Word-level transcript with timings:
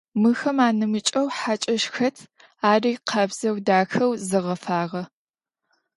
Мыхэм 0.21 0.57
анэмыкӏэу 0.67 1.27
хьакӏэщ 1.37 1.83
хэт, 1.93 2.17
ари 2.71 2.91
къабзэу, 3.07 3.55
дахэу 3.67 4.11
зэгъэфагъэ. 4.27 5.03